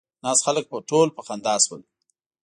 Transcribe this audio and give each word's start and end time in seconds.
ناست 0.23 0.43
خلک 0.45 0.65
ټول 0.89 1.07
په 1.15 1.21
خندا 1.27 1.55
شول. 1.65 1.81